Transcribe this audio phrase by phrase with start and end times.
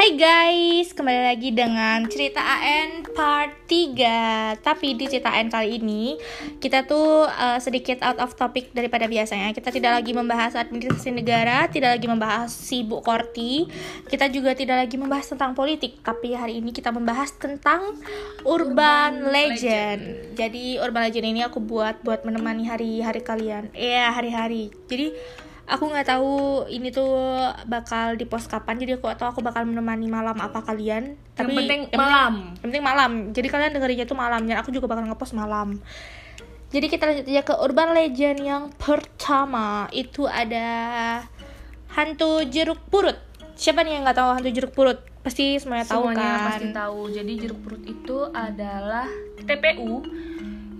[0.00, 6.16] Hai guys, kembali lagi dengan cerita AN part 3 Tapi di cerita AN kali ini
[6.56, 9.52] Kita tuh uh, sedikit out of topic daripada biasanya.
[9.52, 13.68] Kita tidak lagi membahas administrasi negara Tidak lagi membahas si Bu Korti.
[14.08, 16.00] Kita juga tidak lagi membahas tentang politik.
[16.00, 18.00] Tapi hari ini kita membahas tentang
[18.48, 19.52] Urban, legend.
[19.52, 20.00] legend.
[20.32, 23.68] Jadi Urban Legend ini aku buat buat menemani hari-hari kalian.
[23.76, 24.72] Iya, hari-hari.
[24.88, 25.12] Jadi
[25.70, 27.14] aku nggak tahu ini tuh
[27.70, 31.14] bakal di post kapan jadi aku atau aku bakal menemani malam apa kalian.
[31.38, 32.34] Tapi yang penting yang malam.
[32.58, 33.12] yang penting malam.
[33.30, 35.78] Jadi kalian dengerinnya tuh malam dan aku juga bakal ngepost malam.
[36.70, 39.86] Jadi kita lanjut aja ke urban legend yang pertama.
[39.94, 40.66] Itu ada
[41.94, 43.18] hantu jeruk purut.
[43.54, 44.98] Siapa nih yang nggak tahu hantu jeruk purut?
[45.22, 46.46] Pasti semuanya tahu semuanya kan?
[46.50, 47.00] pasti tahu.
[47.14, 49.06] Jadi jeruk purut itu adalah
[49.38, 50.02] TPU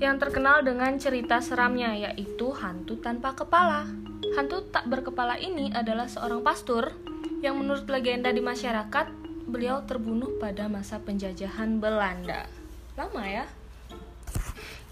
[0.01, 3.85] yang terkenal dengan cerita seramnya yaitu hantu tanpa kepala.
[4.31, 6.95] Hantu tak berkepala ini adalah seorang pastor
[7.43, 9.11] yang menurut legenda di masyarakat
[9.51, 12.47] beliau terbunuh pada masa penjajahan Belanda.
[12.95, 13.45] Lama ya?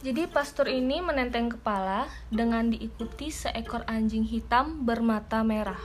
[0.03, 5.79] Jadi pastor ini menenteng kepala dengan diikuti seekor anjing hitam bermata merah.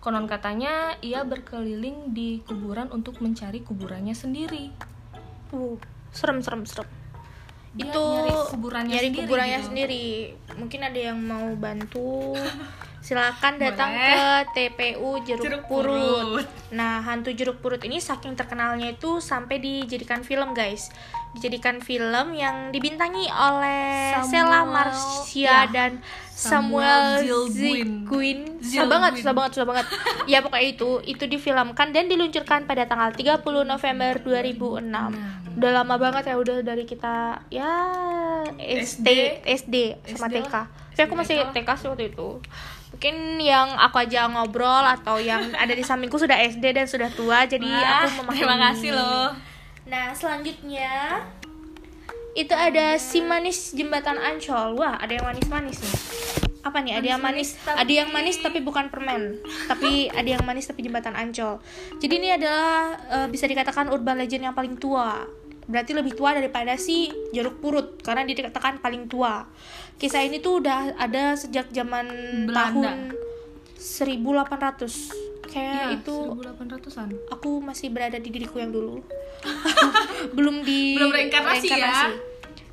[0.00, 4.72] Konon katanya ia berkeliling di kuburan untuk mencari kuburannya sendiri.
[5.52, 5.80] Uh,
[6.12, 6.97] serem serem serem
[7.76, 9.66] Dia itu nyari kuburannya nyari sendiri kuburannya gitu.
[9.68, 10.06] sendiri
[10.56, 12.34] mungkin ada yang mau bantu
[13.00, 14.10] silakan datang Boleh.
[14.10, 15.94] ke TPU jeruk, Jeruk purut.
[15.94, 16.46] purut.
[16.68, 20.90] nah hantu jeruk purut ini saking terkenalnya itu sampai dijadikan film guys
[21.30, 25.92] dijadikan film yang dibintangi oleh Samuel- Sheila Marcia ya, dan
[26.28, 28.38] Samuel Samuel Zilguin.
[28.60, 29.86] Susah banget susah banget susah banget
[30.30, 36.24] ya pokoknya itu itu difilmkan dan diluncurkan pada tanggal 30 November 2006 udah lama banget
[36.24, 37.14] ya udah dari kita
[37.48, 37.70] ya
[38.56, 39.06] SD
[39.44, 39.74] SD
[40.14, 40.66] sama SD TK lah.
[40.88, 41.50] tapi aku masih TK.
[41.56, 42.28] TK sih waktu itu
[42.98, 47.46] mungkin yang aku aja ngobrol atau yang ada di sampingku sudah SD dan sudah tua
[47.46, 49.30] jadi Wah, aku memaklumi terima kasih loh.
[49.86, 51.22] nah selanjutnya
[52.34, 54.74] itu ada si manis jembatan Ancol.
[54.74, 55.94] Wah ada yang manis-manis nih.
[56.60, 56.98] Apa nih?
[56.98, 59.22] Ada yang manis Manis-manis tapi- ada yang manis tapi bukan permen
[59.70, 61.62] tapi ada yang manis tapi jembatan Ancol.
[61.98, 65.22] Jadi ini adalah eh, bisa dikatakan urban legend yang paling tua
[65.68, 69.44] berarti lebih tua daripada si jeruk purut karena dikatakan paling tua
[69.96, 72.08] kisah ini tuh udah ada sejak zaman
[72.48, 72.88] Belanda.
[72.88, 72.98] tahun
[73.78, 77.08] 1800 kayak Iya, itu 1800-an.
[77.30, 79.00] aku masih berada di diriku yang dulu
[80.36, 82.10] belum di Belum reinkarnasi ya.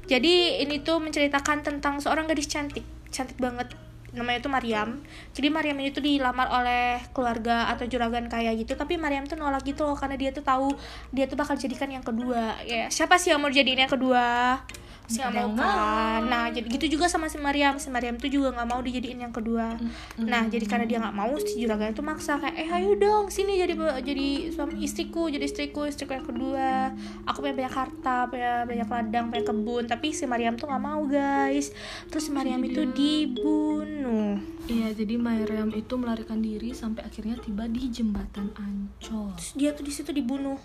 [0.08, 3.72] jadi ini tuh menceritakan tentang seorang gadis cantik cantik banget
[4.16, 5.04] namanya tuh Mariam.
[5.36, 9.68] Jadi Mariam ini tuh dilamar oleh keluarga atau juragan kaya gitu tapi Mariam tuh nolak
[9.68, 10.72] gitu loh karena dia tuh tahu
[11.12, 12.58] dia tuh bakal jadikan yang kedua.
[12.64, 14.60] Ya siapa sih yang mau jadiin yang kedua
[15.06, 17.78] nggak Ada mau kan nah jadi gitu juga sama si Mariam.
[17.78, 19.78] Si Mariam tuh juga nggak mau dijadiin yang kedua.
[20.18, 23.62] Nah jadi karena dia nggak mau si juragan itu maksa kayak eh ayo dong sini
[23.62, 26.94] jadi jadi suami istriku jadi istriku istriku yang kedua.
[27.30, 29.84] Aku punya banyak harta punya banyak ladang punya kebun.
[29.86, 31.70] Tapi si Mariam tuh nggak mau guys.
[32.10, 34.56] Terus si Mariam itu dibunuh.
[34.66, 39.38] Iya, jadi Mariam itu melarikan diri sampai akhirnya tiba di jembatan Ancol.
[39.38, 40.58] terus dia tuh di situ dibunuh.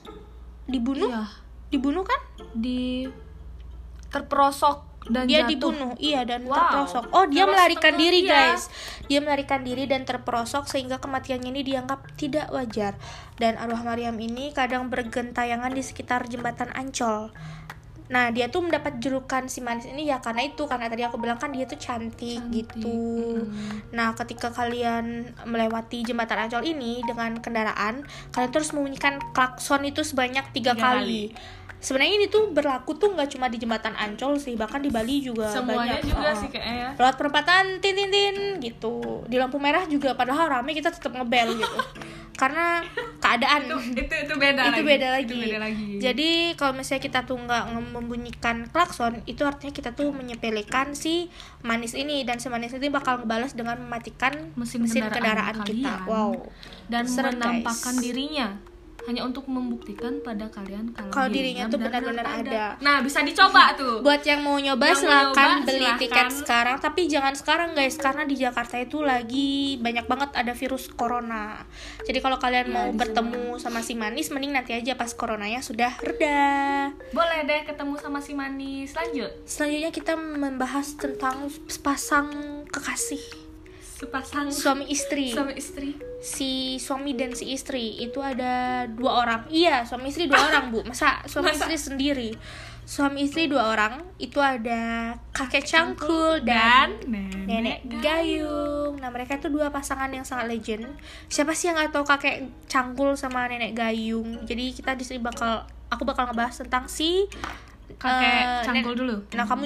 [0.65, 1.13] Dibunuh?
[1.13, 1.29] Iya,
[1.69, 2.21] dibunuh kan?
[2.57, 3.05] Di
[4.11, 5.49] terperosok dan dia jatuh.
[5.49, 6.53] dibunuh iya dan Wow.
[6.53, 8.31] terperosok oh dia Terus melarikan diri dia.
[8.53, 8.63] guys
[9.09, 13.01] dia melarikan diri dan terperosok sehingga kematiannya ini dianggap tidak wajar
[13.41, 17.33] dan arwah Maryam ini kadang bergentayangan di sekitar jembatan Ancol
[18.11, 21.39] nah dia tuh mendapat julukan si manis ini ya karena itu karena tadi aku bilang
[21.39, 22.99] kan dia tuh cantik, Cantik, gitu
[23.47, 23.95] mm.
[23.95, 28.03] nah ketika kalian melewati jembatan Ancol ini dengan kendaraan
[28.35, 31.31] kalian terus membunyikan klakson itu sebanyak tiga, Tiga kali.
[31.81, 35.49] Sebenarnya ini tuh berlaku tuh nggak cuma di jembatan Ancol sih, bahkan di Bali juga
[35.49, 36.07] Semuanya banyak.
[36.07, 36.37] juga Oh.
[36.37, 36.89] sih kayaknya.
[36.95, 39.25] Lewat perempatan tin tin tin gitu.
[39.25, 41.79] Di lampu merah juga padahal rame kita tetap ngebel gitu.
[42.41, 42.81] Karena
[43.19, 44.81] keadaan Itu itu beda itu lagi.
[44.83, 45.25] beda lagi.
[45.27, 45.89] Itu beda lagi.
[45.99, 51.29] Jadi kalau misalnya kita tuh nggak membunyikan klakson, itu artinya kita tuh menyepelekan si
[51.61, 55.95] manis ini dan si manis ini bakal ngebalas dengan mematikan Mesin kendaraan kendaraan kita.
[56.05, 56.49] Wow.
[56.89, 58.03] dan Serem, menampakkan guys.
[58.03, 58.49] dirinya
[59.11, 62.79] hanya untuk membuktikan pada kalian kalau, Kalau dirinya tuh benar-benar ada.
[62.79, 63.99] Nah, bisa dicoba tuh.
[64.07, 65.99] Buat yang mau nyoba Yang silahkan nyoba, beli silahkan.
[65.99, 69.51] tiket sekarang Tapi jangan sekarang guys Karena di Jakarta itu lagi
[69.83, 71.67] banyak banget ada virus corona
[72.07, 75.97] Jadi kalau kalian Ya, mau bertemu sama si manis Mending nanti aja pas coronanya sudah
[75.99, 78.93] reda Boleh deh ketemu sama si manis.
[78.95, 79.33] Lanjut.
[79.43, 82.29] Selanjutnya kita membahas tentang sepasang
[82.69, 83.50] kekasih
[84.01, 85.29] sepasang suami istri.
[85.29, 85.93] Suami istri.
[86.25, 89.41] Si suami dan si istri itu ada dua orang.
[89.53, 90.81] Iya suami istri dua orang bu.
[90.89, 91.69] Masa suami Masa?
[91.69, 92.31] istri sendiri?
[92.89, 98.99] Suami istri dua orang itu ada kakek cangkul dan, nenek gayung.
[98.99, 100.91] nah mereka itu dua pasangan yang sangat legend.
[101.31, 104.43] Siapa sih yang nggak tahu kakek cangkul sama nenek gayung?
[104.43, 107.31] Jadi kita di sini bakal aku bakal ngebahas tentang si
[108.01, 109.17] kakek eh, cangkul dulu.
[109.37, 109.65] nah kamu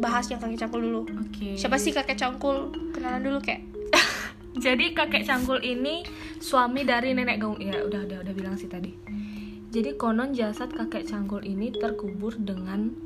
[0.00, 1.00] bahas yang kakek cangkul dulu.
[1.28, 1.60] Oke.
[1.60, 2.72] Siapa sih kakek cangkul?
[2.96, 3.68] Kenalan dulu kayak
[4.64, 6.00] jadi kakek cangkul ini
[6.40, 8.96] suami dari nenek gaung ya udah udah udah bilang sih tadi.
[9.68, 12.96] Jadi konon jasad kakek cangkul ini terkubur dengan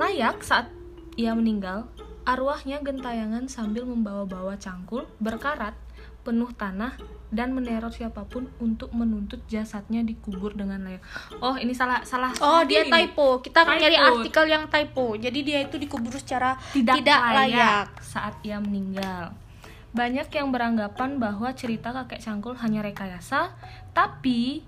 [0.00, 0.72] layak saat
[1.20, 1.84] ia meninggal.
[2.24, 5.76] Arwahnya gentayangan sambil membawa-bawa cangkul berkarat
[6.20, 6.94] penuh tanah
[7.30, 11.00] dan meneror siapa pun untuk menuntut jasadnya dikubur dengan layak.
[11.38, 12.34] Oh, ini salah salah.
[12.42, 12.90] Oh dia ini.
[12.90, 13.38] typo.
[13.38, 13.78] Kita Typo.
[13.78, 15.14] nyari artikel yang typo.
[15.14, 17.86] Jadi dia itu dikubur secara tidak, tidak, layak, layak.
[18.02, 19.30] saat ia meninggal.
[19.90, 23.54] Banyak yang beranggapan bahwa cerita kakek cangkul hanya rekayasa,
[23.90, 24.62] tapi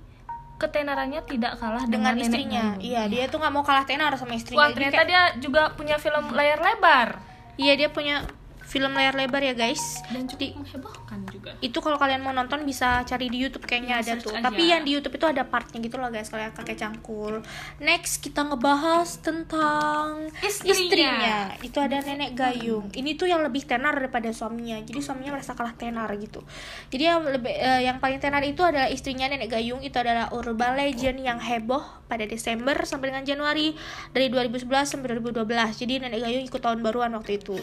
[0.58, 2.64] ketenarannya tidak kalah Dengan, dengan, nenek istrinya.
[2.78, 2.82] gayung.
[2.87, 4.62] Iya dia tuh nggak mau kalah tenar sama istrinya.
[4.62, 7.19] Wah, ternyata kayak- dia juga punya film layar lebar
[7.58, 8.25] Iya dia punya
[8.73, 10.01] film layar lebar ya guys.
[10.09, 11.51] dan Di- cukup menghebohkan juga.
[11.61, 14.33] itu kalau kalian mau nonton bisa cari di YouTube kayaknya Iya, ada tuh.
[14.33, 14.43] aja.
[14.43, 17.45] Tapi yang di YouTube itu ada partnya gitu loh guys kalau yang kakek cangkul.
[17.79, 21.53] Next kita ngebahas tentang Istrinya.
[21.61, 22.89] Itu ada nenek gayung.
[22.91, 24.81] Ini tuh yang lebih tenar daripada suaminya.
[24.81, 26.41] Jadi suaminya merasa kalah tenar gitu.
[26.89, 29.81] Jadi yang lebih eh, yang paling tenar itu adalah istrinya nenek gayung.
[29.81, 33.75] Itu adalah urban legend yang heboh pada Desember sampai dengan Januari
[34.11, 35.45] dari 2011 sampai 2012.
[35.77, 37.59] Jadi nenek gayung ikut tahun baruan waktu itu.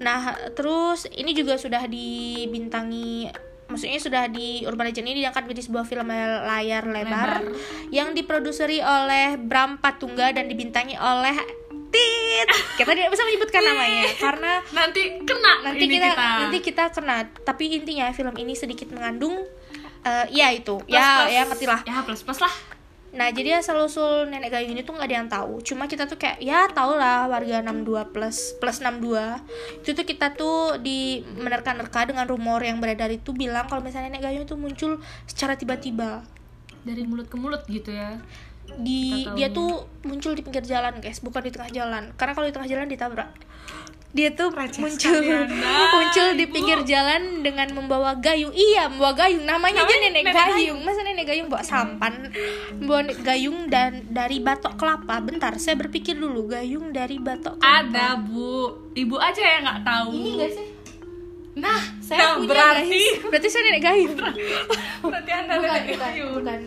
[0.00, 3.28] Nah, terus ini juga sudah dibintangi
[3.70, 6.10] maksudnya sudah di Urban Legend ini diangkat menjadi sebuah film
[6.42, 7.54] layar lebar, Lebar.
[7.94, 11.38] yang diproduseri oleh Bram Patungga dan dibintangi oleh
[11.90, 12.48] Tit.
[12.78, 17.16] Kita tidak bisa menyebutkan namanya karena Nanti kena nanti ini kita, nanti kita kena.
[17.42, 19.42] Tapi intinya film ini sedikit mengandung
[20.06, 20.78] eh ya itu.
[20.86, 21.82] ya, ya ngerti lah.
[21.82, 22.79] Ya, plus plus lah.
[23.10, 25.58] Nah, jadi asal usul nenek gayung ini tuh nggak ada yang tahu.
[25.66, 29.82] Cuma kita tuh kayak ya tau lah warga 62 plus plus 62.
[29.82, 34.30] Itu tuh kita tuh di menerka-nerka dengan rumor yang beredar itu bilang kalau misalnya nenek
[34.30, 36.22] gayung itu muncul secara tiba-tiba.
[36.86, 38.22] Dari mulut ke mulut gitu ya.
[38.78, 42.14] Di dia tuh muncul di pinggir jalan, guys, bukan di tengah jalan.
[42.14, 43.30] Karena kalau di tengah jalan ditabrak.
[44.10, 46.50] Dia tuh muncul sekali Anda, muncul di Ibu.
[46.50, 48.50] pinggir jalan dengan membawa gayung.
[48.50, 49.46] Iya, membawa gayung.
[49.46, 50.80] Namanya aja nenek, nenek gayung.
[50.82, 52.26] Masa nenek gayung bawa sampan?
[52.82, 55.22] Bawa gayung dan dari batok kelapa.
[55.22, 56.50] Bentar, saya berpikir dulu.
[56.50, 57.86] Gayung dari batok kelapa.
[57.86, 58.90] Ada, Bu.
[58.98, 60.10] Ibu aja yang nggak tahu.
[60.10, 60.68] Ini enggak sih?
[61.50, 63.30] Nah, Saya nah, punya berarti guys.
[63.30, 64.14] Berarti saya nenek gayung.
[65.06, 66.32] berarti Anda bukan, nenek bukan, gayung.
[66.34, 66.60] bukan.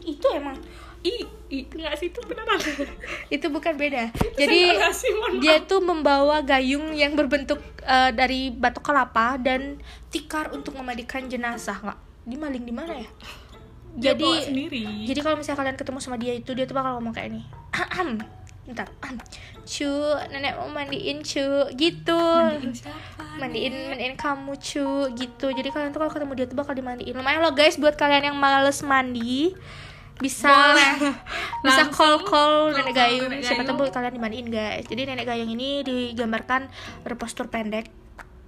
[0.00, 0.56] Itu emang
[1.04, 2.58] ih, enggak sih itu beneran.
[3.36, 4.10] itu bukan beda.
[4.34, 9.78] Jadi ngasih, dia tuh membawa gayung yang berbentuk eh, dari batok kelapa dan
[10.10, 11.98] tikar untuk memandikan jenazah nggak?
[12.26, 13.08] Di maling di mana ya?
[13.96, 14.30] Dia Jadi
[15.08, 17.42] jadi kalau misalnya kalian ketemu sama dia itu dia tuh bakal ngomong kayak ini.
[18.66, 18.90] Bentar.
[18.98, 19.16] Ahem.
[19.62, 19.94] Cu,
[20.34, 22.18] nenek mau mandiin cu gitu.
[22.18, 23.38] Mandiin siapa?
[23.38, 25.46] Mandiin mandiin kamu cu gitu.
[25.54, 27.14] Jadi kalian tuh kalau ketemu dia tuh bakal dimandiin.
[27.14, 29.54] Lumayan loh guys buat kalian yang males mandi
[30.16, 31.12] bisa Boleh.
[31.64, 36.72] bisa call call nenek gayung siapa tahu kalian dimandiin guys jadi nenek gayung ini digambarkan
[37.02, 37.92] berpostur pendek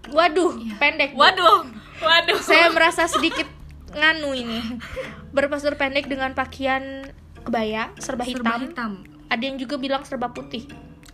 [0.09, 1.21] waduh pendek Bu.
[1.21, 1.69] Waduh.
[1.99, 2.39] Waduh.
[2.41, 3.45] saya merasa sedikit
[3.91, 4.81] nganu ini
[5.31, 7.05] berpostur pendek dengan pakaian
[7.39, 8.45] kebaya serba hitam.
[8.45, 8.91] serba hitam.
[9.27, 10.65] ada yang juga bilang serba putih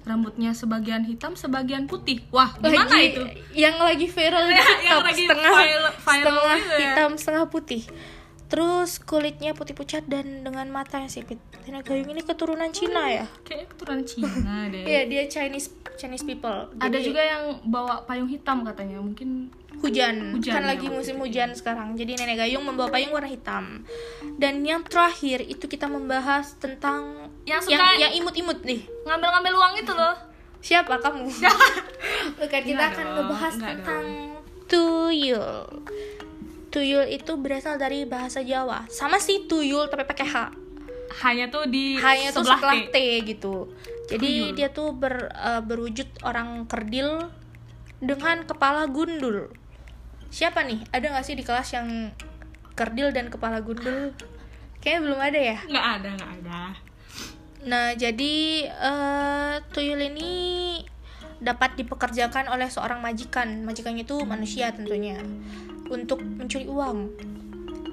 [0.05, 2.21] Rambutnya sebagian hitam, sebagian putih.
[2.29, 3.25] Wah, gimana Lagi- itu?
[3.57, 6.77] yang lagi viral di Ya, yang TikTok lagi setengah viral- viral setengah gitu ya.
[6.85, 7.83] hitam setengah putih
[8.47, 13.27] terus kulitnya putih pucat dan dengan mata yang sipit nenek gayung ini keturunan Cina ya
[13.41, 14.31] Kayaknya keturunan Cina
[14.73, 14.85] deh.
[14.85, 16.69] Iya dia Chinese Chinese people.
[16.77, 18.99] Ada Jadi, juga yang bawa payung hitam katanya.
[18.99, 19.47] Mungkin
[19.79, 20.35] hujan.
[20.35, 21.23] Hujan, kan ya, lagi musim itu.
[21.25, 21.95] hujan sekarang.
[21.95, 23.87] Jadi nenek gayung membawa payung warna hitam.
[24.35, 28.83] Dan yang terakhir itu kita membahas tentang Yang yang, suka- yang imut-imut nih.
[29.05, 30.17] ngambil-ngambil uang itu loh.
[30.59, 31.31] Siapa kamu?
[32.43, 34.05] Bukan kita akan ngebahas enggak tentang
[34.67, 35.55] tuyul.
[36.75, 38.91] Tuyul itu berasal dari bahasa Jawa.
[38.91, 40.37] Sama sih tuyul tapi pakai H.
[41.23, 42.91] Hanya tuh di hanya tuh sebelah T.
[42.91, 42.99] T
[43.31, 43.71] gitu.
[44.11, 44.59] Jadi Tuyul.
[44.59, 47.31] dia tuh ber, eh, berwujud orang kerdil
[48.03, 49.55] dengan kepala gundul.
[50.35, 50.83] Siapa nih?
[50.91, 52.11] Ada nggak sih di kelas yang
[52.75, 54.11] kerdil dan kepala gundul?
[54.83, 55.59] Kayaknya belum ada ya.
[55.71, 56.61] Nggak ada, nggak ada.
[57.71, 58.35] Nah, jadi
[58.67, 60.33] eh, tuyul ini
[61.39, 63.63] dapat dipekerjakan oleh seorang majikan.
[63.63, 65.23] Majikannya itu manusia tentunya
[65.95, 66.99] untuk mencuri uang.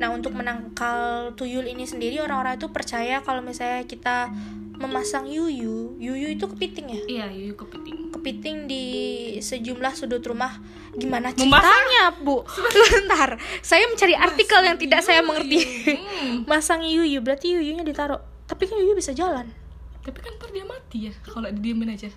[0.01, 4.33] Nah, untuk menangkal tuyul ini sendiri orang-orang itu percaya kalau misalnya kita
[4.75, 7.01] memasang yuyu, yuyu itu kepiting ya.
[7.05, 8.09] Iya, yuyu kepiting.
[8.11, 8.85] kepiting di
[9.41, 10.61] sejumlah sudut rumah
[10.93, 12.45] gimana ceritanya bu
[12.93, 15.57] bentar saya mencari artikel yang tidak saya mengerti
[15.89, 16.45] Hmm.
[16.51, 19.49] masang yuyu berarti yuyunya ditaruh tapi kan yuyu bisa jalan
[20.05, 22.13] Tapi kan ntar dia mati ya kalau didiemin aja.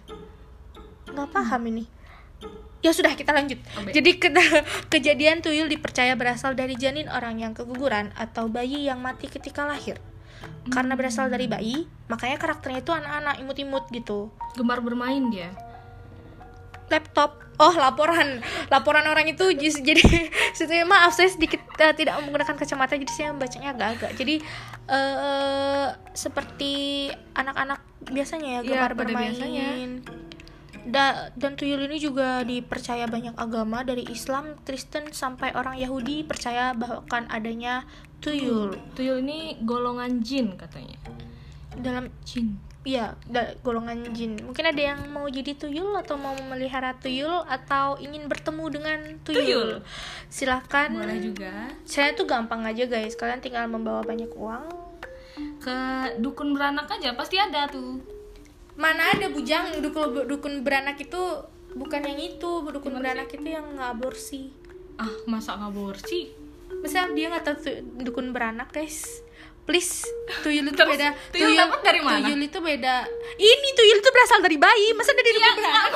[1.06, 1.84] nggak paham ini
[2.80, 3.56] ya sudah kita lanjut.
[3.74, 3.90] Oke.
[3.90, 4.32] jadi ke-
[4.92, 9.96] kejadian tuyul dipercaya berasal dari janin orang yang keguguran atau bayi yang mati ketika lahir.
[10.66, 14.28] Karena berasal dari bayi makanya karakternya itu anak-anak imut-imut gitu.
[14.52, 15.52] Gemar bermain dia.
[16.84, 17.40] laptop.
[17.56, 18.44] Oh laporan.
[18.68, 20.04] Laporan orang itu jadi
[20.54, 24.10] sebetulnya maaf saya sedikit eh, tidak menggunakan kacamata jadi saya membacanya agak-agak.
[24.14, 24.34] Jadi
[24.84, 29.32] eh seperti anak-anak biasanya ya Iya, gemar pada bermain.
[29.32, 29.68] biasanya.
[30.84, 36.76] Da- dan tuyul ini juga dipercaya banyak agama dari Islam Kristen sampai orang Yahudi percaya
[36.76, 37.88] bahkan adanya
[38.20, 40.96] tuyul Tuyul ini golongan jin katanya.
[41.74, 42.54] dalam Jin.
[42.84, 44.36] Iya, da- golongan jin.
[44.44, 49.40] Mungkin ada yang mau jadi tuyul atau mau memelihara tuyul atau ingin bertemu dengan tuyul.
[49.40, 49.70] Tuyul.
[50.28, 50.92] Silahkan.
[50.92, 53.16] Boleh juga Saya tuh gampang aja guys.
[53.16, 54.68] Kalian tinggal membawa banyak uang.
[55.34, 55.74] ke
[56.22, 57.98] dukun beranak aja pasti ada tuh.
[58.74, 61.22] Mana ada bujang dukun dukun beranak itu
[61.74, 62.52] bukan yang itu.
[62.66, 64.50] Dukun beranak itu yang nggak aborsi.
[64.98, 66.30] Ah, masa ngaborsi?
[66.82, 67.56] Masa dia nggak tahu
[68.02, 69.22] dukun beranak guys?
[69.64, 70.04] Please,
[70.44, 71.08] tuyul itu Terus, beda.
[71.32, 72.20] tuyul dapat dari mana?
[72.20, 73.08] Tuyul itu beda.
[73.40, 74.92] Ini tuyul itu berasal dari bayi.
[74.92, 75.92] Masa dari dukun beranak?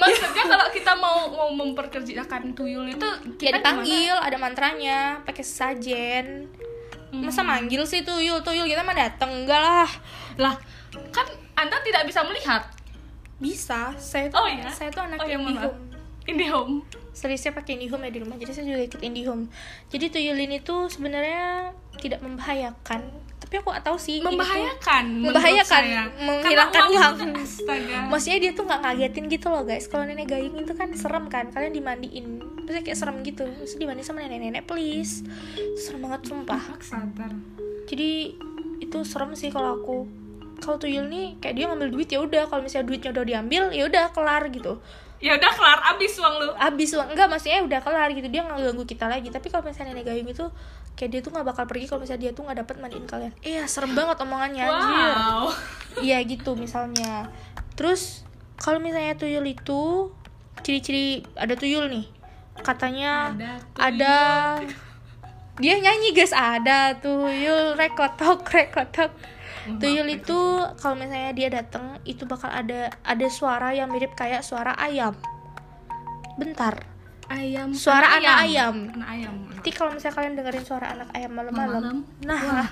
[0.00, 3.04] Maksudnya kalau kita mau mau memperkerjakan tuyul itu
[3.36, 6.48] Ya kita dipanggil, ada mantranya, pakai sesajen.
[7.12, 9.90] Masa manggil sih tuyul, tuyul kita mah dateng enggak lah.
[9.92, 10.40] gimana?
[10.40, 10.54] Lah,
[11.12, 11.26] kan
[11.60, 12.62] Anda tidak bisa melihat.
[13.36, 14.68] Bisa, saya tuh Oh iya.
[14.68, 15.64] saya tuh anak oh, iya, indie maaf.
[15.68, 15.80] home.
[16.24, 16.74] IndiHome.
[17.10, 19.48] Serius saya pakai indie home ya di rumah, jadi saya juga ikut indie home.
[19.88, 23.00] Jadi tuyul ini tuh sebenarnya tidak membahayakan,
[23.40, 24.20] tapi aku gak tahu sih.
[24.20, 25.04] ini tuh- Membahayakan.
[25.26, 26.02] membahayakan, saya.
[26.16, 27.14] menghilangkan uang.
[27.16, 27.98] itu Astaga.
[28.06, 29.84] Maksudnya dia tuh nggak ngagetin gitu loh guys.
[29.84, 31.48] Kalau nenek gayung itu kan serem kan.
[31.50, 32.26] Kalian dimandiin,
[32.62, 33.42] terus kayak serem gitu.
[33.42, 35.24] Terus dimandiin sama nenek-nenek please.
[35.76, 36.62] Serem banget sumpah.
[37.84, 38.36] Jadi
[38.78, 39.96] itu serem sih kalau aku
[40.62, 42.46] kalau tuyul nih kayak dia ngambil duit ya udah.
[42.46, 44.78] Kalau misalnya duitnya udah diambil ya udah kelar gitu.
[45.20, 45.78] Ya udah kelar.
[45.96, 46.48] Abis uang lu.
[46.56, 47.08] abis uang.
[47.12, 48.28] Enggak maksudnya udah kelar gitu.
[48.28, 49.28] Dia nggak ganggu kita lagi.
[49.28, 50.46] Tapi kalau misalnya nenek gayung itu
[50.96, 53.32] kayak dia tuh nggak bakal pergi kalau misalnya dia tuh nggak dapat mandiin kalian.
[53.40, 55.12] Iya serem banget omongannya anjir.
[55.16, 55.44] Wow.
[56.04, 57.32] iya gitu misalnya.
[57.76, 58.28] Terus
[58.60, 60.12] kalau misalnya tuyul itu
[60.60, 62.04] ciri-ciri ada tuyul nih.
[62.60, 64.16] Katanya Ada ada
[65.60, 66.32] dia nyanyi guys.
[66.32, 69.12] Ada tuyul rekotok rekotok.
[69.76, 70.40] Tuyul itu
[70.80, 75.14] kalau misalnya dia datang itu bakal ada ada suara yang mirip kayak suara ayam.
[76.40, 76.99] Bentar
[77.30, 77.70] Ayam.
[77.70, 78.76] Suara anak ayam.
[78.90, 79.34] Anak ayam.
[79.50, 81.96] nanti kalau misalnya kalian dengerin suara anak ayam malam-malam Malam.
[82.22, 82.64] nah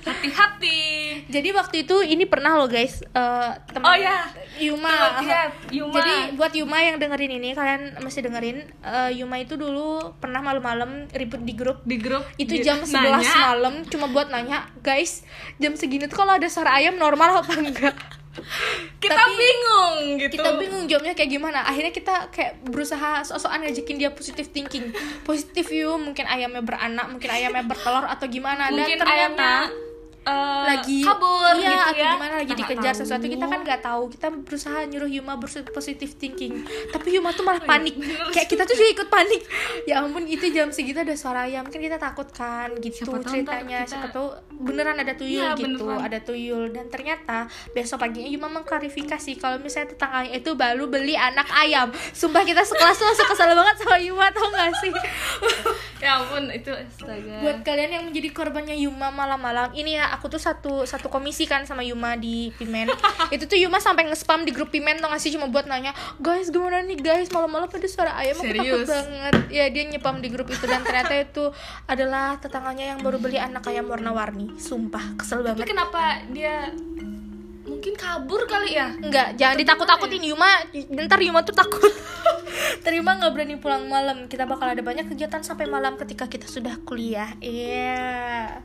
[0.00, 0.80] Hati-hati.
[1.28, 4.24] jadi waktu itu ini pernah loh guys eh, teman Oh ya.
[4.56, 5.94] Yuma Tuh, lihat, Yuma.
[5.94, 11.06] Jadi buat Yuma yang dengerin ini kalian mesti dengerin eh, Yuma itu dulu pernah malam-malam
[11.10, 13.34] ribut di grup di grup itu di- jam 11 nanya.
[13.38, 15.22] malam cuma buat nanya guys
[15.56, 17.96] jam segini tuh kalau ada suara ayam normal apa enggak
[19.00, 20.38] Kita Tapi bingung gitu.
[20.38, 21.66] kita bingung jawabnya kayak gimana.
[21.66, 24.94] Akhirnya kita kayak berusaha sok-sokan ngajakin dia positive thinking.
[25.26, 28.70] Positif yuk mungkin ayamnya beranak mungkin ayamnya bertelur atau gimana.
[28.70, 29.89] Dan Mungkin ternyata ayamnya
[30.22, 32.12] eh, lagi kabur iya, gitu atau ya.
[32.12, 32.34] gimana?
[32.34, 33.00] Lagi nggak dikejar tahu.
[33.00, 34.02] sesuatu kita kan nggak tahu.
[34.08, 36.60] Kita berusaha nyuruh Yuma berpositif thinking.
[36.88, 39.42] Tapi Yuma tuh malah panik Oh, iya, bener kayak kita tuh juga ikut panik.
[39.84, 41.64] Ya ampun itu jam segitu ada suara ayam.
[41.64, 43.82] Kan kita takut kan gitu Siapa ceritanya.
[43.82, 44.28] kita- siapa tahu
[44.60, 46.04] beneran ada tuyul Iya, gitu beneran.
[46.04, 46.64] ada tuyul.
[46.68, 47.38] Dan ternyata
[47.70, 51.88] besok paginya Yuma mengklarifikasi kalau misalnya tetangganya itu baru beli anak ayam.
[52.12, 54.92] Sumpah kita sekelas tuh langsung kesel banget sama Yuma tau gak sih?
[56.00, 57.44] Ya ampun itu astaga.
[57.44, 61.62] buat kalian yang menjadi korbannya Yuma malam-malam ini ya aku tuh satu satu komisi kan
[61.64, 62.90] sama Yuma di Pimen
[63.34, 66.50] itu tuh Yuma sampai nge-spam di grup Pimen tau gak sih cuma buat nanya guys
[66.50, 68.88] gimana nih guys malam-malam ada suara ayam aku takut Serius?
[68.90, 71.44] banget ya dia nyepam di grup itu dan ternyata itu
[71.86, 76.02] adalah tetangganya yang baru beli anak ayam warna-warni sumpah kesel tapi banget kenapa
[76.34, 76.74] dia
[77.70, 80.68] mungkin kabur kali ya Enggak, jangan ditakut-takutin Yuma.
[80.74, 81.88] Ntar Yuma tuh takut.
[82.84, 84.26] Terima nggak berani pulang malam.
[84.26, 87.32] Kita bakal ada banyak kegiatan sampai malam ketika kita sudah kuliah.
[87.38, 88.60] Iya.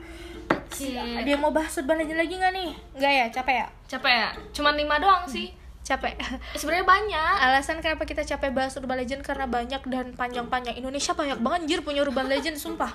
[0.75, 1.23] Iya.
[1.23, 2.69] Dia mau bahas urban legend lagi nggak nih?
[2.99, 3.67] Nggak ya, capek ya?
[3.85, 5.53] capek ya cuman lima doang sih
[5.85, 6.17] Capek.
[6.17, 10.81] Eh, sebenarnya banyak Alasan kenapa kita capek bahas urban legend karena banyak dan panjang-panjang.
[10.81, 12.89] Indonesia banyak banget anjir punya urban legend, sumpah.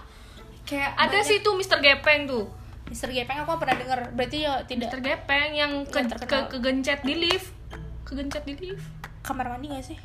[0.67, 1.79] Kayak ada sih tuh Mr.
[1.79, 2.51] Gepeng tuh
[2.91, 4.11] Mister Gepeng aku pernah denger.
[4.19, 5.01] Berarti ya tidak Mr.
[5.07, 7.55] Gepeng yang ke, ke kegencet di lift
[8.03, 8.83] kegencet di lift
[9.23, 9.99] kamar mandi gak sih?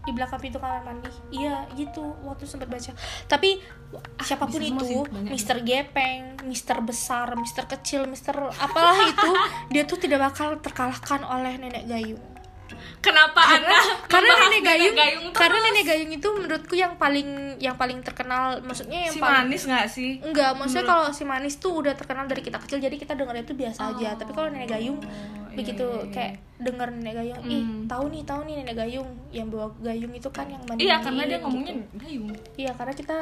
[0.00, 1.10] Di belakang pintu kamar mandi.
[1.30, 2.16] Iya, gitu.
[2.24, 2.92] Waktu sempat baca.
[3.28, 3.60] Tapi
[4.22, 5.00] siapa pun bisa semua itu.
[5.28, 9.30] Mister Gepeng, Mister besar, Mister kecil, Mister apalah itu,
[9.74, 12.22] dia tuh tidak bakal terkalahkan oleh nenek gayung.
[13.00, 13.76] Kenapa anda
[14.12, 15.36] karena nenek gayung, terus?
[15.36, 19.62] karena nenek gayung itu menurutku yang paling yang paling terkenal maksudnya yang si paling manis
[19.64, 23.16] nggak sih enggak maksudnya kalau si manis tuh udah terkenal dari kita kecil jadi kita
[23.16, 25.00] dengarnya itu biasa aja tapi kalau nenek gayung
[25.56, 26.12] begitu iya, iya.
[26.12, 27.88] kayak denger nenek gayung ih Hmm.
[27.88, 31.22] tahu nih tahu nih nenek gayung yang bawa gayung itu kan yang mandi iya karena
[31.24, 33.16] dia ngomongnya gayung iya karena kita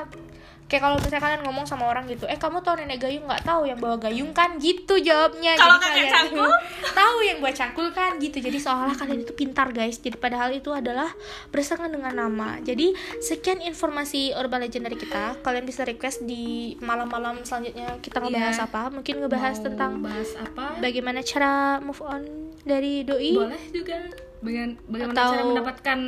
[0.69, 3.41] kayak kalau misalnya kalian ngomong sama orang gitu eh kamu tahu nenek gayung nggak?
[3.41, 3.65] Tahu.
[3.65, 5.57] Yang bawa gayung kan gitu jawabnya.
[5.57, 6.45] Kalau kalian cangkul?
[7.01, 8.37] tahu yang bawa cangkul kan gitu.
[8.39, 9.97] Jadi seolah kalian itu pintar guys.
[9.97, 11.09] Jadi padahal itu adalah
[11.49, 12.61] berdasarkan dengan nama.
[12.61, 15.41] Jadi sekian informasi urban legend dari kita.
[15.41, 18.67] Kalian bisa request di malam-malam selanjutnya kita ngebahas Iya.
[18.67, 18.83] apa.
[18.91, 20.65] Mungkin ngebahas Mau tentang bahas apa?
[20.79, 22.23] bagaimana cara move on
[22.63, 23.33] dari doi.
[23.33, 23.97] Boleh juga.
[24.39, 25.99] Bagan, bagaimana Atau- cara mendapatkan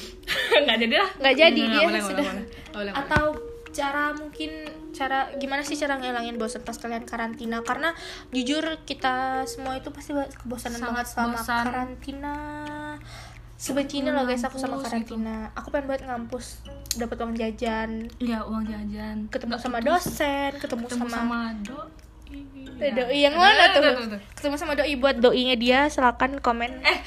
[0.62, 1.10] nggak jadi lah.
[1.18, 2.44] Nggak jadi dia boleh, sudah boleh, boleh.
[2.70, 2.92] Boleh, boleh.
[2.94, 3.24] atau
[3.70, 4.50] cara mungkin
[4.90, 7.60] cara gimana sih cara ngilangin bosan pas kalian karantina?
[7.60, 7.94] Karena
[8.28, 11.64] jujur kita semua itu pasti kebosanan Sangat banget selama bosan.
[11.64, 12.34] karantina.
[13.54, 15.52] Sebenci ini loh guys aku sama karantina.
[15.52, 16.64] aku pengen buat ngampus
[16.96, 18.08] dapat uang jajan.
[18.16, 19.28] Iya uang jajan.
[19.28, 21.78] Ketemu Nggak sama ketemu- dosen ketemu, ketemu sama, sama do
[22.80, 23.82] Eh, doi yang mana tuh?
[24.32, 26.80] ketemu sama doi buat doinya dia silakan komen.
[26.80, 26.98] Eh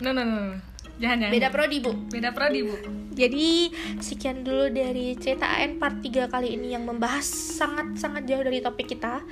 [0.00, 0.58] no no no no.
[0.98, 2.76] Jangan jangan beda prodi bu beda prodi bu
[3.18, 8.62] Jadi sekian dulu dari cerita AN part 3 kali ini yang membahas sangat-sangat jauh dari
[8.62, 9.26] topik kita.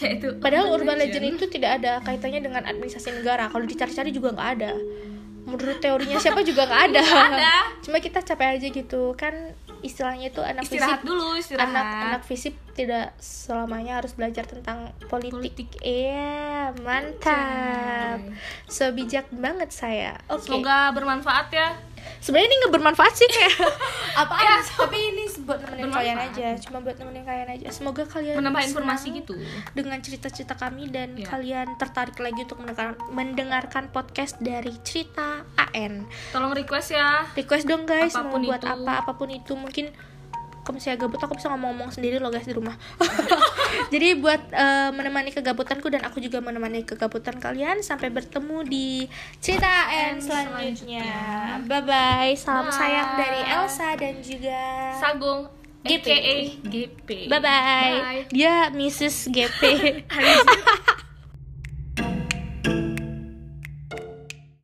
[0.00, 3.52] yaitu Padahal urban legend itu tidak ada kaitannya dengan administrasi negara.
[3.52, 4.72] Kalau dicari-cari juga nggak ada.
[5.44, 7.00] Menurut teorinya siapa juga nggak ada.
[7.04, 7.54] ada.
[7.84, 9.52] Cuma kita capek aja gitu kan
[9.86, 14.92] istilahnya itu anak istirahat fisip dulu istirahat anak anak fisip tidak selamanya harus belajar tentang
[15.08, 15.80] politik.
[15.80, 18.20] Iya, mantap.
[18.68, 20.20] So bijak banget saya.
[20.28, 20.52] Oke.
[20.52, 21.72] semoga bermanfaat ya
[22.18, 23.54] sebenarnya ini nggak bermanfaat sih kayak
[24.22, 25.96] apa Ya, tapi ini buat nemenin bermanfaat.
[25.96, 27.66] kalian aja cuma buat nemenin kalian aja.
[27.70, 29.34] Semoga kalian menambah informasi gitu.
[29.72, 31.26] dengan cerita-cerita kami dan Ya.
[31.26, 37.26] kalian tertarik lagi untuk mendengar- mendengarkan podcast dari cerita AN tolong request ya.
[37.32, 38.68] Request dong guys Apa pun mau buat itu.
[38.68, 39.52] apa apa pun itu.
[39.52, 39.90] Mungkin
[40.66, 42.74] kalau misalnya gabut aku bisa ngomong-ngomong sendiri loh guys di rumah.
[43.94, 49.06] Jadi buat eh, menemani kegabutanku dan aku juga menemani kegabutan kalian sampai bertemu di
[49.38, 51.06] cerita AN selanjutnya.
[51.62, 52.74] bye bye salam Bye.
[52.74, 54.58] sayang dari Elsa dan juga
[54.98, 55.46] Sagung
[55.86, 56.02] GP.
[56.02, 56.18] aka
[56.66, 58.22] GP bye bye, Bye.
[58.28, 59.62] dia Mrs GP